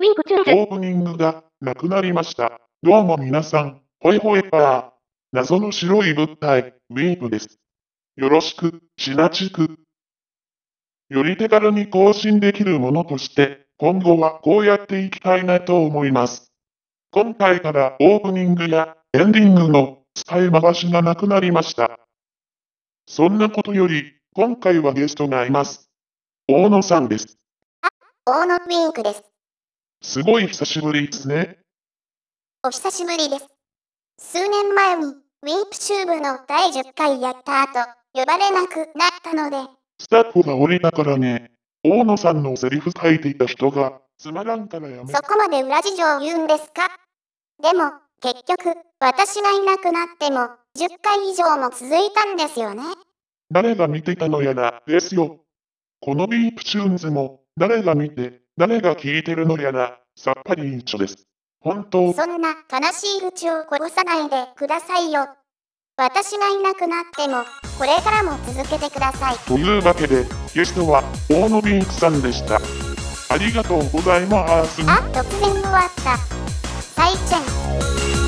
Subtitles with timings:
[0.00, 0.50] ウィンクチュンズ。
[0.52, 2.58] オープニングがなくなりました。
[2.82, 4.90] どうも皆さん、ホイホイパー。
[5.30, 7.58] 謎の白い物体、ウィープです。
[8.16, 9.78] よろしく、シナチク。
[11.10, 16.50] より手軽に更新できるものとして、今後はこうやっていきたいなと思います。
[17.10, 22.00] 今回からオープニングやエンディングの使い回しがなくなりました。
[23.06, 25.90] そんなことより、今回はゲストがいます。
[26.48, 27.36] 大野さんです。
[28.24, 29.30] 大野ウィンクです。
[30.02, 31.58] すごい久しぶりですね。
[32.62, 33.46] お久しぶりです。
[34.18, 37.80] 数年前に、ウィンプチューブの第10回やった後、
[38.14, 38.86] 呼ばれなくなっ
[39.22, 41.50] たので、スタッフが降りたからね、
[41.84, 46.88] 大野さんのセリフ書いていた人が、つまらんからやめそこまで裏事情を言うんですか？
[47.62, 47.92] でも、
[48.22, 50.38] 結局、私がいなくなっても、
[50.78, 52.82] 10回以上も続いたんですよね。
[53.50, 55.40] 誰が見てたのやら、ですよ。
[56.00, 61.16] このビープチューンズも、誰が見て、誰が聞いてるのやら、さっぱり一緒です。
[61.60, 65.28] 本当、そんな悲しい愚痴をこぼさないでくださいよ。
[65.96, 67.42] 私がいなくなっても、
[67.78, 69.38] これからも続けてください。
[69.48, 72.60] というわけで、ゲストは、大野ビンクさんでした。
[73.32, 74.82] ありがとうございます。
[74.82, 76.18] あ、突然終わった。
[76.82, 78.19] 再チェン。